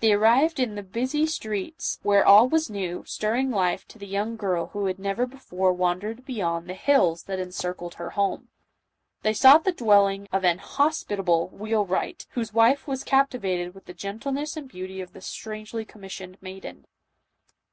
[0.00, 4.34] They arrived in the busy streets, where all was new, stirring life, to the young
[4.36, 8.48] girl who had never before wandered beyond the hills that encircled her home.
[9.22, 13.84] They sought the dwell ing of an hospitable wheelwright, whose wife was cap tivated with
[13.84, 16.84] the gentleness and beauty of the strangely commissioned maiden.